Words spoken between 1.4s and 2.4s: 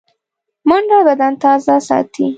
تازه ساتي